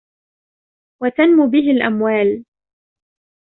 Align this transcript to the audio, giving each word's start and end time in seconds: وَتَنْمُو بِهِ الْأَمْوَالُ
وَتَنْمُو 1.03 1.47
بِهِ 1.49 1.71
الْأَمْوَالُ 1.71 2.45